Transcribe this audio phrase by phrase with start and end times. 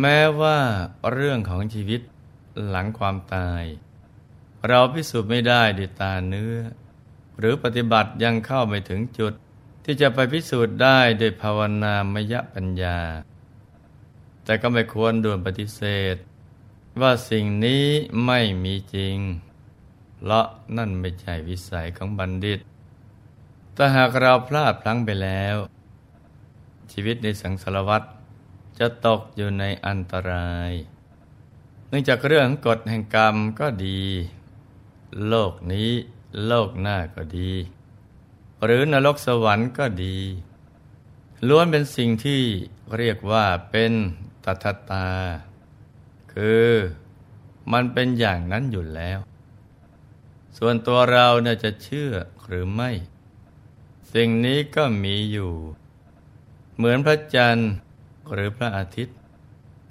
[0.00, 0.58] แม้ว่า
[1.12, 2.00] เรื่องของชีวิต
[2.68, 3.62] หลังความตาย
[4.68, 6.54] เราพิสูจน์ไม่ได้ด้วยตาเนื้อ
[7.38, 9.32] หรือปฏิบัติยังเข้าไม่ถึงจุด
[9.84, 12.98] ที่จะไปพิสูจน์ได้ด้วยภาวนามยปัญญา
[14.44, 15.82] แต่ก็ไม่ควรด่วนปฏิเส
[16.14, 16.16] ธ
[17.00, 17.84] ว่าสิ่งนี้
[18.26, 19.16] ไม่มีจริง
[20.16, 22.58] เพราะนั่นไม่ใช่วิสัยของบัณฑิต
[23.74, 25.56] แต่หากเราพลาดพลั้งไปแล้ว
[26.92, 28.02] ชีวิตในสังสารวัฏ
[28.78, 30.72] จะตกอยู่ในอันตราย
[31.88, 34.02] เนื่องจากเรื่องกฎแห่งกรรมก็ดี
[35.28, 35.90] โลกนี้
[36.46, 37.52] โลกหน้าก็ดี
[38.64, 40.18] หรือนรกสวรรค์ก็ดี
[41.48, 42.42] ล้วนเป็นสิ่งที่
[42.96, 43.92] เรียกว่าเป็น
[44.44, 45.10] ตัทตา
[46.32, 46.70] คือ
[47.72, 49.18] มันเป็นอย่างนั้นอยู่แล้ว
[50.58, 52.12] ส่วนตัวเราเนี่ยจะเชื่อ
[52.46, 52.90] หรือไม่
[54.14, 55.52] สิ่งนี้ก็มีอยู่
[56.76, 57.70] เหมือนพระจันทร์
[58.32, 59.16] หรือพระอาทิตย์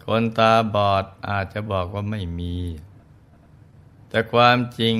[0.05, 2.57] คนตาบอดอาจจะบอกว่าไม่มี
[4.09, 4.95] แต่ความจริง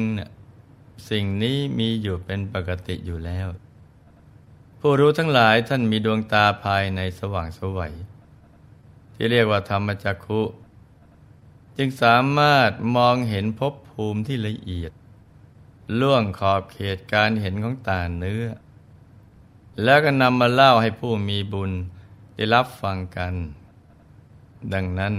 [1.10, 3.48] สิ่งนี้มีอยู่เป็นปกติอยู่แล้ว
[4.80, 7.94] ผู้รู้ทั้งหลายท่านมีดวงตาภายในสว่างสวัย
[9.14, 10.42] ที่เรียกว่าธรรมจักขุ
[11.78, 14.92] จึงสามารถมองเห็นภพภูมิที่ละเอียด
[16.00, 18.44] ล่วงขอบเขตการเห็นของตาเนื้อ
[19.84, 21.72] แล้วก็นำมาเล่าให้ผู้มีบุญ
[22.36, 23.34] ได้รับฟังกัน
[24.74, 25.14] ดังนั้น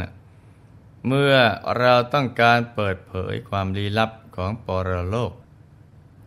[1.06, 1.34] เมื่อ
[1.78, 5.32] เราต้องการเปิดเผยความลี้ลับของปรโลก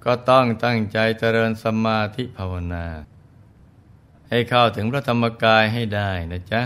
[0.06, 2.86] ก็ต้องตั้งใจเจริญสมาธิภาวนา
[4.30, 6.62] ให้เข้าถึงพระธรรมกายให้ได้นะจ๊ะ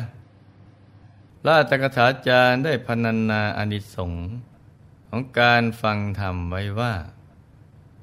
[1.42, 4.28] พระตกถาจารย์ได้พนันนาอนิสงส์
[5.08, 6.94] ของการฟังธรรมไว้ว่า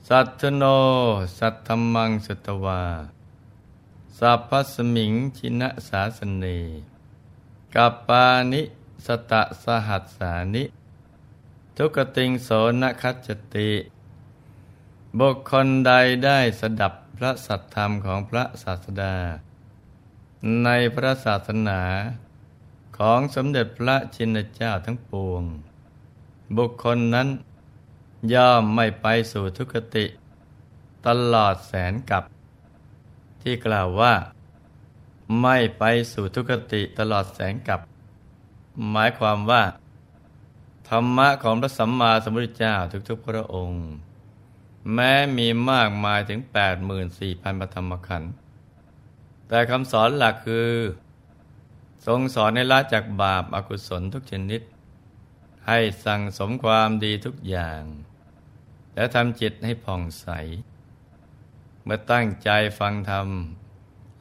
[0.08, 0.64] สัตโน
[1.38, 2.82] สัตธรรมังสตวา
[4.22, 6.44] สัพพสมิงชินะสาสเน
[7.74, 8.62] กัปปานิ
[9.06, 10.64] สตะสหัสสานิ
[11.76, 12.48] ทุกติงโส
[12.82, 13.70] นคัจติ
[15.18, 15.92] บุคคลใด
[16.24, 19.16] ได้สดับพระสัทธรรมของพระศาสดา
[20.64, 21.80] ในพระศาสนา
[22.98, 25.42] ของสมเด็จพระชินเจ้าทั้งปวง
[26.56, 27.28] บุคคลนั้น
[28.32, 30.04] ย่อมไม่ไปสู่ทุกติ
[31.06, 32.24] ตลอดแสนกับ
[33.42, 34.14] ที่กล่าวว่า
[35.42, 37.80] ไม่ไปสู่ทุกติตลอดแสงกับ
[38.90, 39.62] หมายความว่า
[40.88, 42.76] ธรรมะของพระสัมมาสัมพุทธเจ้า
[43.08, 43.86] ทุกๆพระองค์
[44.94, 46.40] แม้มีมากมายถึง
[47.00, 48.32] 84,000พระธรรมขันธ์
[49.48, 50.70] แต่คำสอนหลักคือ
[52.06, 54.60] ทรงสอนในละจากบาปอากุศลทุกชนิด
[55.66, 57.82] ให้สั่งสมความดีทุกอย่าง
[58.94, 60.28] และทำจิตให้ผ่องใส
[61.90, 63.28] มื่อตั้งใจฟังธรรม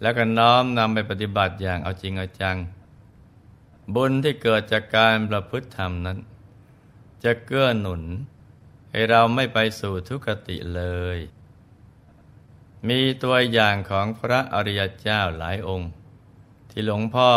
[0.01, 2.57] แล้วก็น้อมนำไปปฏิบัติอย่างเอาจริงเอาจัง
[3.95, 6.17] บุญที่เกิดจากการประพฤติธรรมนั้น
[7.23, 8.03] จะเกื้อหนุน
[8.91, 10.83] ให้เราไม่ไปสู่ทุกขติเล
[11.15, 11.17] ย
[12.87, 15.91] มีตัวอย่างของพระอริยเจ้าหลายองค์
[16.69, 17.31] ที่หลวงพ่อ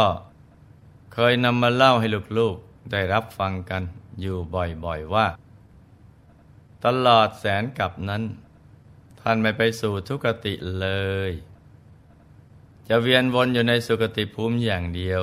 [1.15, 2.07] เคยนำมาเล่าให้
[2.39, 3.83] ลูกๆได้รับฟังกัน
[4.21, 5.27] อยู่บ่อยๆว่า
[6.85, 8.23] ตลอดแสนกับนั้น
[9.23, 10.89] ท่านไม่ไปสู่ทุกติเล
[11.31, 11.33] ย
[12.89, 15.23] จะเวียนวนอยู่ในสุกติภูมิอย่างเดียว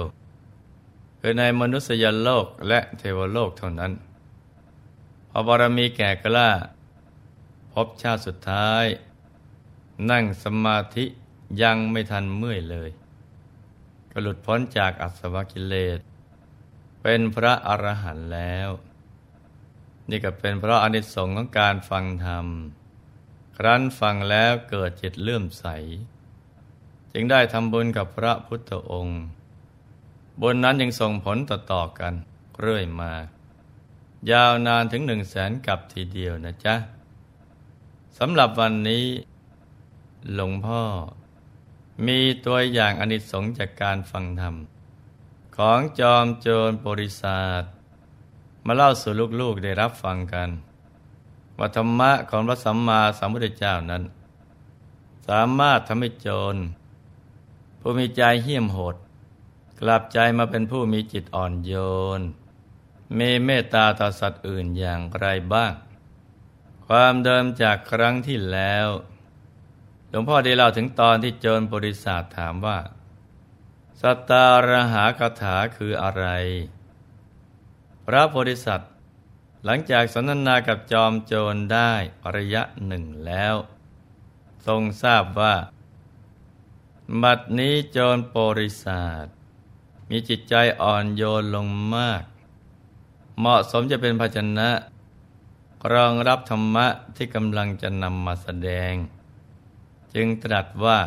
[1.20, 3.92] คือในมนุษยโลกและเทวโลกเท่านั้น
[5.30, 6.50] พอบารมีแก่กล้า
[7.74, 8.86] พบชาติสุดท้าย
[10.10, 11.06] นั่งสมาธิ
[11.62, 12.90] ยังไม่ทันเมื่อยเลย
[14.12, 16.00] ก็หลุดพ้นจากอัศวกิเลส
[17.02, 18.70] เป็นพระอรหันต์แล้ว
[20.10, 22.46] นี่ก็เป็นเพราะอนิสงส์ของการฟังธรรม
[23.58, 25.66] ครั้นฟังแล้วเกิดจิตเลื่อมใส
[27.14, 29.22] จึงได้ทำบุญกับพระพุทธองค์
[30.42, 32.14] บุญนั้นยังส่งผลต่อๆกัน
[32.60, 33.14] เรื่อยมา
[34.32, 36.76] ยาวนานถึงหนึ่งแสนกับทีเดียวนะจ๊ะ
[38.18, 39.06] สำหรับวันนี้
[40.36, 40.82] หลวงพ่อ
[42.08, 44.56] มีตัวอย่างอนิสงส์จากการฟังธรรม
[45.58, 47.64] ของจอมโจรบริษัท
[48.66, 49.12] มาเล่าสู่
[49.42, 50.50] ลูกๆได้รับฟังกัน
[51.58, 54.04] ว่าธรรมะของพระสัมมาสัมพุทธเจ้านั้น
[55.28, 56.56] สามารถทำให้โจร
[57.80, 58.96] ผู้มีใจเหี้ยมโหด
[59.82, 61.74] กลับใจมาเป็นผู้มีจิตอ่อนโย
[62.20, 62.22] น
[63.18, 65.74] มีเมตตาต่อสัตว์อื่นอย่างไรบ้าง
[66.88, 68.88] ความเดิมจากครั้งที่แล้ว
[70.10, 72.80] หลวงพ่อได้เล่าถึงตอนที่โจรบริษัทถามว่า
[74.02, 76.26] สัตตารหาคาถาคืออะไร
[78.06, 78.94] พระโพธิสัตว์
[79.66, 81.92] หลังจากสนทนากับจอมโจรได้
[82.36, 83.56] ระยะหนึ่งแล้ว
[84.66, 85.56] ทรงทราบว่า
[87.24, 89.26] บัดนี้โจรโปริศาส
[90.10, 92.24] มีจิตใจอ่อนโยนลงมาก
[93.40, 94.70] เหมาะสมจะเป็นภาชนะ
[95.94, 98.94] รองรับธรรมะที่กำลังจะนำมาแสดง
[100.14, 101.00] จึงตรัสว่า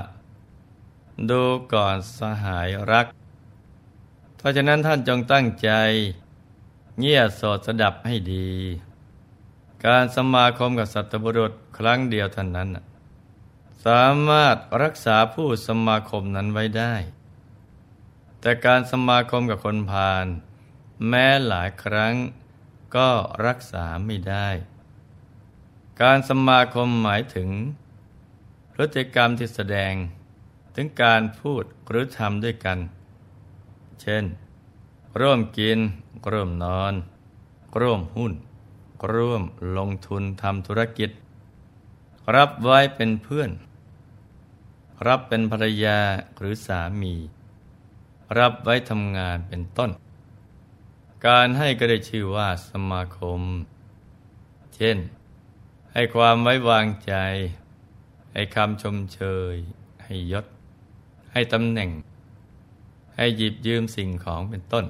[1.30, 1.42] ดู
[1.72, 3.06] ก่อนสหายรัก
[4.36, 5.70] เพราะฉะนั้นท่านจงตั้งใจ
[7.00, 8.48] เงียบสดสดับให้ดี
[9.86, 12.68] การสมาคมกับสัตบุรุษครั้งเดียวเท่านั้น
[13.86, 16.94] สามารถรักษาผู้สมาคมนั้นไว้ได้
[18.40, 20.26] แต่การสมาคมกับคนพาล
[21.08, 22.14] แม้หลายครั้ง
[22.96, 23.10] ก็
[23.46, 24.48] รักษาไม่ได้
[26.02, 27.48] การสมาคมหมายถึง
[28.72, 29.94] พฤติกรรมที่แสดง
[30.74, 32.78] ถึงการพูดหรือทำด้วยกัน
[34.02, 34.24] เช่น
[35.18, 35.78] ร่วมกิน
[36.32, 36.94] ร่วมนอน
[37.80, 38.32] ร่วมหุ้น
[39.12, 39.42] ร่วม
[39.76, 41.10] ลงทุนทำธุรกิจ
[42.36, 43.50] รับไว้เป็นเพื่อน
[45.06, 45.98] รับเป็นภรรยา
[46.38, 47.14] หรือสามี
[48.38, 49.90] รับไว้ทำงานเป็นต้น
[51.26, 53.40] การให้ก็ได้ชื่อว่าสมาคม
[54.74, 54.98] เช่น
[55.92, 57.14] ให้ความไว้วางใจ
[58.32, 59.20] ให้คำชมเช
[59.52, 59.54] ย
[60.02, 60.46] ให้ยศ
[61.32, 61.90] ให้ตำแหน่ง
[63.16, 64.84] ให้หยิบยืมสิ่งของเป็นต้น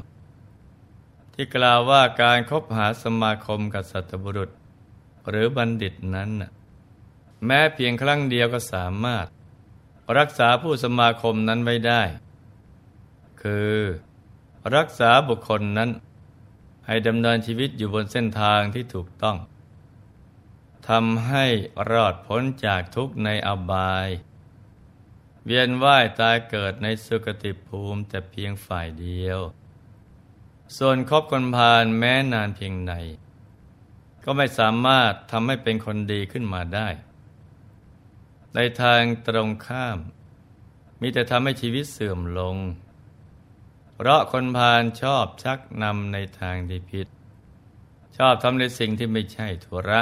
[1.43, 4.51] ที่กล่าวว่าการคบหาสมาคมกับสัตบุรุษ
[5.29, 6.31] หรือบัณฑิตนั้น
[7.47, 9.27] แม้เพียงครั้งเดียวก็สามารถ
[10.19, 12.03] รักษาผู้สมาคมนั้นไว้ได้
[13.43, 13.77] คือ
[14.77, 15.91] รักษาบุคคลนั้น
[16.87, 19.37] ให้ดำเนินชีวิตอยู่บนเส้นทางที่ถูกต้อง
[20.89, 21.47] ทำให้
[21.91, 24.09] รอดพ้นจากทุกข์ในอบาย
[25.45, 29.41] เวียนว่ายตายเกิดในสุคติภูมิแต่เพียงฝ่ายเดียว
[30.79, 32.93] ส่วนคบคนพาลแม้นานเพียงไหน
[34.25, 36.89] ก็ไม่สามารถทำให้เป็นคนดีขึ้นมาได้
[38.55, 39.99] ในทางตรงข้าม
[41.01, 42.57] มีแต่ทำให้ชีวิตเสื่อมลง
[43.95, 47.09] เพราะคนพาลชอบชักนำในทางที่ผิด
[48.17, 50.01] ชอบทำในสิ่งที่ไม่ใช่ธุระ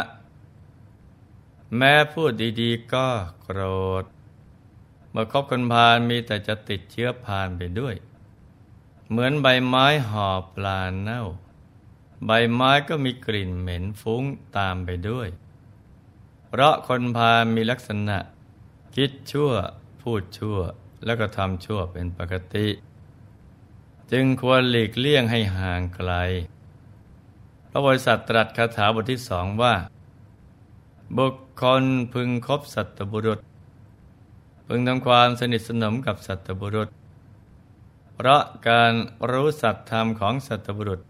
[1.77, 3.09] แม้พูดดีๆก็
[3.43, 3.61] โกร
[4.03, 4.05] ธ
[5.11, 7.95] เมื่อคบคนพาลมีแต่จะติดเชื้อพาลไปด้วย
[9.11, 11.23] เหมือนใบไม้ห่อปลาเน่า
[12.27, 14.23] ใบไม้ก็มีกลิ่นเหม็นฟุ้ง
[14.57, 15.29] ตามไปด้วย
[16.49, 18.19] เพราะคนพามีลักษณะ
[18.95, 19.53] คิดชั่ว
[20.01, 20.59] พูดชั่ว
[21.05, 22.69] แล้วก็ทำชั่วเป็นปกติ
[24.13, 26.13] จึงควรหลีกเลี่ยงให้ห่างไกล
[27.71, 29.75] พระบริษัทตรัสคาถาบทที่สองว่า
[31.17, 33.41] บุคคลพึงคบสัตบุรุษ
[34.67, 36.89] พึงทำความสนิทสนมกับสัตบุรุษ
[38.21, 38.93] เพราะการ
[39.31, 41.01] รู้สัตธรรมของสัตบุรุษ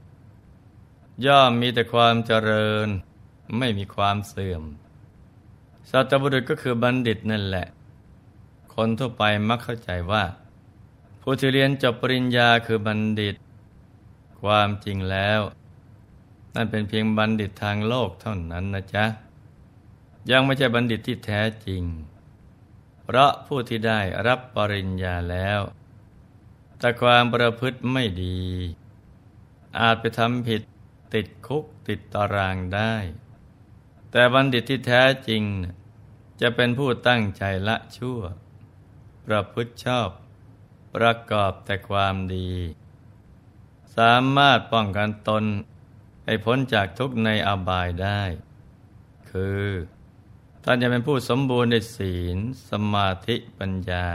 [1.27, 2.89] ย่อมมีแต่ความเจริญ
[3.59, 4.63] ไม่มีความเสื่อม
[5.91, 7.67] สัตบุรุษก็คือบัณฑิตนั่นแหละ
[8.75, 10.25] คนทั่วไปมักเข้าใจว่า
[11.23, 13.35] ผู้ที่เรียนจบปริญญาคือบัณฑิต
[14.43, 15.41] ความจริงแล้ว
[16.55, 19.05] นั่นเป็นเพียงบัณฑิตทางโลกเท่านั้นนะจ๊ะ
[20.31, 21.83] ยังไม่ใช่บัณฑิตที่แท้จริง
[23.05, 25.61] เพราะผู้ที่ได้รับปริญญาแล้ว
[26.79, 28.41] แต่ความประพฤติไม่ดี
[29.81, 30.63] อาจไปทำผิด
[31.15, 32.95] ติดคุกติดตารางได้
[34.11, 35.43] แต่บัณฑิตที่แท้จริง
[36.41, 38.21] จะเป็นผู้ตั้งใจละชั่ว
[39.27, 40.09] ประพฤติชอบ
[40.95, 42.51] ประกอบแต่ความดี
[43.97, 45.45] สามารถป้องกันตน
[46.25, 48.23] ให้พ้นจากทุกข์ในอบายได้
[49.31, 49.65] คือ
[50.65, 52.39] ท่านจะเป็นผู้สมบูรณ์ในศีล
[52.71, 54.09] สมาธิปัญญา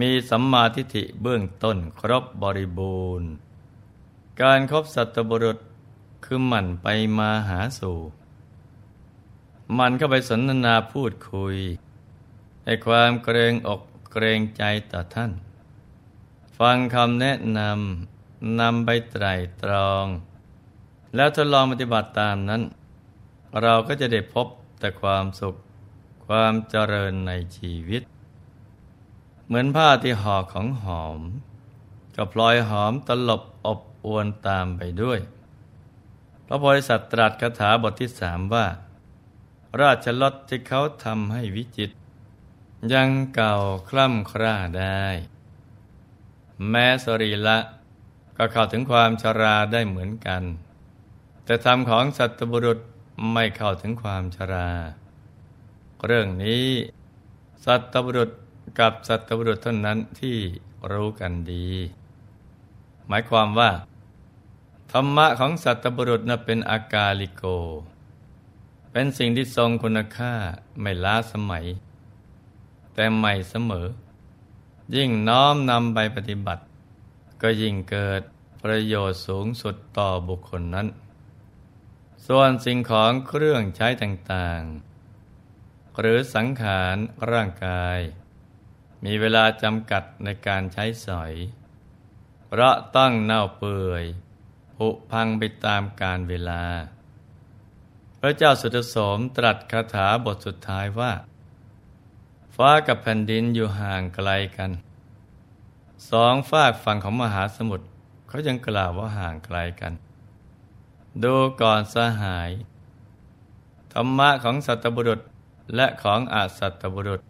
[0.00, 3.28] มีสัมมาทิฏฐิเบื้องต้นครบบริบูรณ์
[4.42, 5.58] การครบสัตบุรุษ
[6.24, 6.86] คือหมั่นไป
[7.18, 7.98] มาหาสู่
[9.78, 11.56] มันเข้าไปสนทนาพูดคุย
[12.64, 13.80] ให้ความเกรงอก
[14.12, 15.32] เกรงใจต่อท่าน
[16.58, 19.24] ฟังคำแนะนำนำไปไตร
[19.62, 20.06] ตรอง
[21.14, 22.62] แล้วทดลองปฏิบัติตามนั้น
[23.62, 24.46] เราก็จะได้พบ
[24.78, 25.54] แต่ความสุข
[26.26, 28.02] ความเจริญในชีวิต
[29.46, 31.20] เหมือนผ้าที่ห่อของหอม
[32.16, 35.20] ก็พลอยหอมตลบอบอวนตามไปด้วย
[36.46, 38.66] พระโพธิสัตว์ตรัสคาถาบทที่สามว่า
[39.80, 41.90] ราชลดที่เขาทำให้วิจิต
[42.92, 43.54] ยังเก่า
[43.88, 45.04] คล่ำคร่าได้
[46.68, 47.58] แม้สรีละ
[48.36, 50.42] ก็เข้าถึงความชราได้เหมือนกัน
[51.44, 52.78] แต่ธรรมของสัตบุรุษ
[53.32, 54.68] ไม่เข้าถึงความชรา
[56.06, 56.66] เรื่องนี้
[57.64, 58.30] สัตบุรุษ
[58.78, 60.36] กับสัตบุรุษเท่านั้นที่
[60.92, 61.68] รู้กันดี
[63.08, 63.70] หมายความว่า
[64.92, 67.44] ธรรมะของสัตบุรุษนั้นเป็นอากาลิโก
[68.92, 70.34] เป็นสิ่งที่ทรงคุณค่า
[70.80, 71.64] ไม่ล้าสมัย
[72.94, 73.88] แต่ใหม่เสมอ
[74.96, 76.62] ยิ่งน้อมนำไปปฏิบัติ
[77.42, 78.22] ก็ยิ่งเกิด
[78.62, 80.88] ประโยชน์สูงสุดต่อบุคคลนั้น
[82.26, 86.96] ส่วนสิ่งของเครื่องใช้ต่างๆ หรือสังขาร
[87.30, 87.98] ร่างกาย
[89.04, 91.32] มีเวลาจำกัดในการใช้สอย
[92.46, 94.04] เพราะต้องเน่าเปื่อย
[94.76, 96.64] ผุพังไปตามกาลเวลา
[98.20, 101.12] พระเจ้าสุตโสมตรัสคาถาบทสุดท้ายว่า
[102.56, 104.70] ฟ้ากับแผ่นดินอยู่ห่างไกลกัน
[106.10, 107.86] สองฝากฝั่งของมหาสมุทร
[108.28, 109.92] เขายังกล่าวว่าห่างไกลกัน
[111.22, 112.50] ดูก่อนสหาย
[113.92, 115.20] ธรรมะของสัตบุรุษ
[115.74, 117.20] และของอาสัตบุรุษ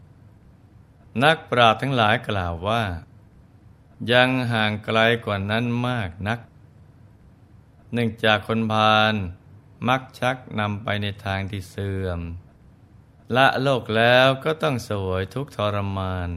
[1.22, 2.82] นักปราชญ์ทั้งหลายกล่าวว่า
[4.12, 6.38] ยังห่างไกลกว่านั้นมากนัก
[7.92, 9.14] เนื่องจากคนพาล
[9.88, 12.20] มักชักนำไปในทางที่เสื่อม
[13.36, 16.28] ละโลกแล้วก็ต้องสวยทุกทรมาน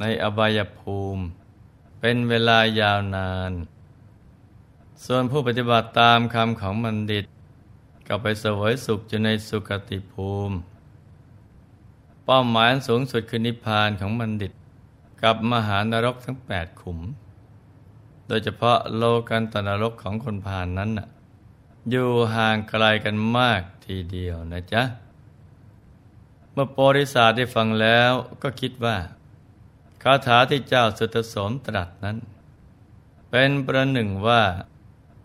[0.00, 1.22] ในอบายภูมิ
[2.00, 3.52] เป็นเวลายาวนาน
[5.04, 7.24] ส่วนผู้ปฏิบัติตามคำของบัณฑิต
[8.08, 10.56] ก็ไปสวยสุขอยู่ในสุคติภูมิ
[12.26, 14.52] เป้าหมายสูงสุดคือนิพพานของบัณฑิต
[15.22, 16.98] กับมหานรกทั้งแปดขุม
[18.28, 21.08] โดยเฉพาะโลกันตนรกของคนพานนั้นน่ะ
[21.90, 24.82] อยู่ห่างไกลกันมากทีเดียวนะจ๊ะ
[26.52, 28.96] เมื่อโปริศาสได้ฟังแล้วก็คิดว่า
[30.02, 32.16] คาถาที่เจ้าสุตสมตรัสนั้น
[33.30, 34.42] เป็นประหนึ่งว่า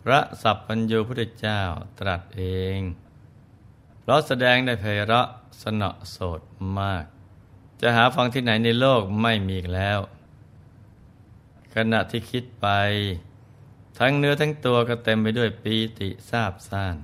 [0.02, 1.60] พระสัพพัญญูพุทธเจ้า
[1.98, 2.44] ตรัสเอ
[2.76, 2.78] ง
[4.02, 5.22] เพราะแสดงได้เพระ
[5.62, 6.40] สนอโสด
[6.78, 7.04] มาก
[7.80, 10.00] จะหาฟังที่ไหนในโลกไม่มีแล้ว
[11.74, 12.66] ขณะที่คิดไป
[13.98, 16.96] ทั้งเนื้อทั้งตัวก็เต็มไปด้วยปีติซาบซ่าน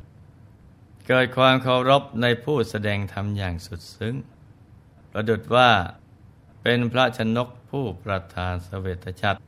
[1.07, 4.15] เกิดความเคารพในผู้แสดงธรรมอย่างสุดซึ้ง
[5.13, 5.71] ประดุดว่า
[6.63, 9.39] เป็นพระชนกผู้ประธานสเวตฉัตร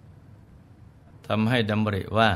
[1.27, 2.31] ทำให้ดำริว่า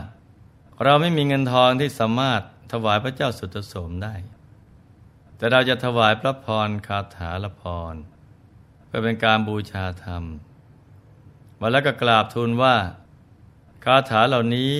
[0.84, 2.42] เราไม่มีเงินทองที่สามารถ
[2.72, 4.14] ถวายพระเจ้าสุตโสมได้
[5.36, 7.62] แต่เราจะถวายพระพรคาถาละพ
[7.92, 7.94] ร
[8.86, 10.24] เพื่อเป็นการบูชาธรรม
[11.60, 12.76] มาแล้วก็กราบทูลว่า
[13.84, 14.74] คาถาเหล่านี้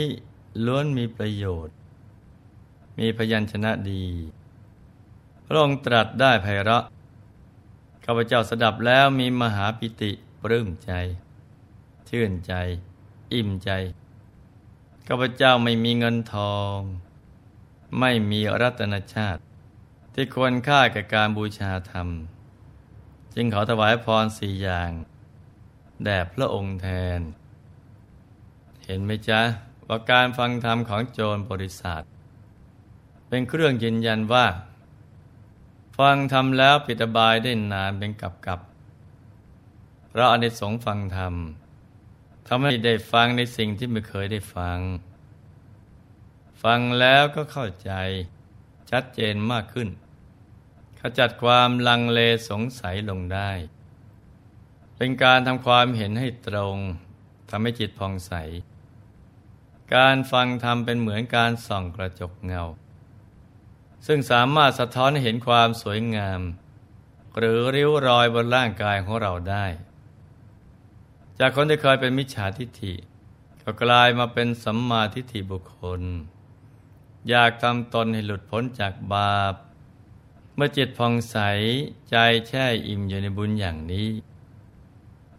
[0.67, 1.75] ล้วนมีประโยชน์
[2.99, 4.05] มีพยัญชนะดี
[5.47, 6.85] พระองค์ตรัสได้ไพเราะ
[8.05, 10.93] ข้าพเจ้าสดับแล้วมีมหาปิติปลื้มใจ
[12.09, 12.55] ชื่นใจ
[13.33, 13.71] อิ่มใจ
[15.09, 16.79] ข้าพเจ้าไม่มีเงินทอง
[18.01, 19.41] ไม่มีรัตนชาติ
[20.15, 22.09] ที่ควรค่าแก่การบูชาธรรม
[23.35, 24.91] จึงขอถวายพรสี่อย่าง
[26.05, 27.21] แด่พระองค์แทน
[28.85, 29.41] เห็นไหมจ๊ะ
[29.89, 32.03] ว่าการฟังธรรมของโจรบริษัท
[33.29, 34.47] เป็นเครื่องยืนยันว่า
[35.99, 38.61] ฟังธรรมแล้วปิดบายได้นานเป็นกับกับ
[40.15, 41.35] เราอนิสงฟังธรรม
[42.47, 44.79] ทำให้ได้ฟังในสิ่งที่ไม่เคยได้ฟัง
[46.63, 47.93] ฟังแล้วก็เข้าใจ
[48.91, 49.89] ชัดเจนมากขึ้น
[51.07, 53.51] ขจัดความลังเลสงสัยลงได้
[54.97, 56.77] เป็นการทำความเห็นให้ตรง
[57.51, 58.33] ทำให้จิตผ่องใส
[59.95, 62.65] การฟังธรรมเป็นเหมือนการส่องกระจกเงา
[64.07, 66.41] ซึ่งสามารถสะท้อนหเห็นความสวยงาม
[67.39, 69.67] หรือริ้วรอยบนร่างกายของเราได้
[71.39, 72.95] จากคนที่เคยเป็นมิจฉาทิฏฐิ
[73.63, 76.03] ก็กลายมาเป็นสัมมาทิฏฐิบุคคล
[77.29, 79.55] อยากทำตนให้หลุดพ้นจากบาป
[80.55, 81.37] เมื่อจิตผ่องใส
[82.11, 82.17] ใจ
[82.49, 84.09] แช่อิ่มอยู่ในบุญอย่างนี้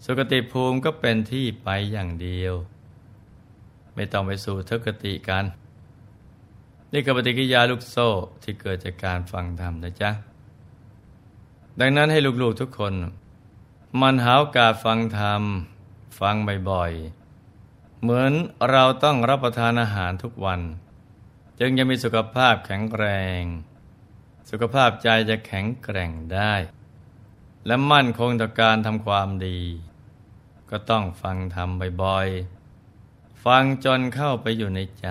[0.04, 2.54] สุคติภูมิก็เป็นที่ไปอย่างเดียว
[3.96, 5.46] ไม่ต้องไปสู่ทุกติกัน
[6.92, 8.10] นี่คือปฏิกิยาลูกโซ่
[8.44, 10.12] ที่เกิดจากการฟังธรรมนะจ๊ะ
[11.80, 12.94] ดังนั้นให้ลูกๆทุกคน
[14.02, 15.42] มันหาโอกาสฟังธรรม
[16.20, 16.36] ฟัง
[16.70, 18.32] บ่อยๆ เหมือน
[18.72, 20.62] เราต้องรับประทานอาหารทุกวัน
[21.60, 23.06] จึงจะมีสุขภาพแข็งแร
[23.40, 23.42] ง
[24.50, 26.54] สุขภาพใจจะแข็งแกร่งได้
[27.66, 29.60] และมั่นคงต่อการทำความดี
[30.70, 31.70] ก็ต้องฟังธรรม
[32.02, 35.10] บ่อยๆ ฟังจนเข้าไปอยู่ในใจ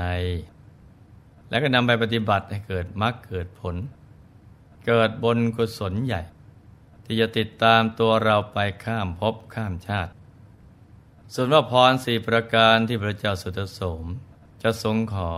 [1.49, 3.77] แล้วก็นำไปปฏิบัติให้เกิดมรรคเกิดผล
[4.87, 6.23] เกิดบนกุศลใหญ่
[7.05, 10.11] ที่จะติดตามตัวเราไปข้ามภพข้ามชาติ
[11.35, 14.05] ส่วนว่าพรสี่ประการที่พระเจ้าสุตโสม
[14.63, 15.33] จะทรงขอ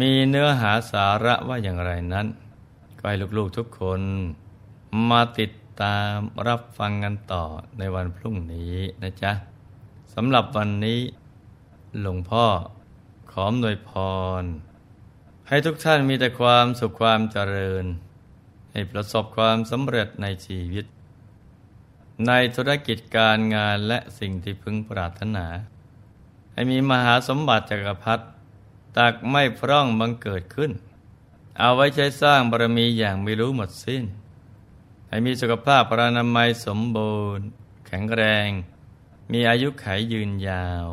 [0.00, 2.26] มีเนื้อหาสาระว่าอย่างไรนั้น
[3.06, 4.00] ให้ลูกๆทุกคน
[5.10, 6.16] มาติดตาม
[6.48, 7.44] รับฟังกันต่อ
[7.78, 9.32] ในวันพรุ่งนี้นะจ๊ะ
[10.14, 11.00] สำหรับวันนี้
[12.00, 12.46] หลวงพ่อ
[13.30, 13.90] ขอมนวยพ
[14.40, 14.44] ร
[15.48, 17.84] ให้ทุกท่านมีแต่ความสุขความเจริญ
[18.72, 20.84] ให้ประสบความสำเร็จในชีวิต
[22.26, 25.46] ในธุรกิจการงานและสิ่งที่พึงปรารถนา
[26.52, 28.24] ให้มีมหาสมบัติจักรพรรดิ
[28.96, 30.70] ตักไม่พร่องบังเกิดขึ้น
[31.58, 34.04] เอาไว้ใช้สร้างบารมีอย่างไม่รู้หมดสิ้น
[35.08, 37.46] ให้มีสุขภาพปรานามัยสมบูรณ์
[37.86, 38.48] แข็งแรง
[39.32, 40.86] มีอายุขัยยืนยาว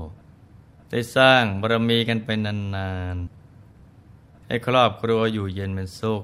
[0.89, 6.23] ได้สร้างบารมีกันไปนานๆ ให้ครอบครัวอยู่เย็นเป็นสุข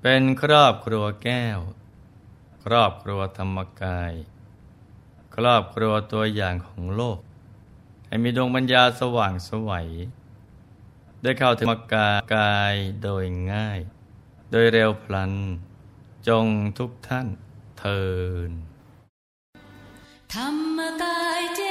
[0.00, 1.58] เป็นครอบครัวแก้ว
[2.64, 4.12] ครอบครัวธรรมกาย
[5.36, 7.18] ครอบครัวตัวอย่างของโลก
[8.06, 9.88] ให้มีดวงปัญญาสว่างสวัย
[11.22, 13.80] ได้เข้าถึงมกากายโดยง่าย
[14.50, 15.32] โดยเร็วพลัน
[16.28, 16.46] จง
[16.78, 17.26] ทุกท่าน
[17.78, 18.02] เทิ
[18.48, 18.50] น
[20.34, 21.62] ธรรมกายเจ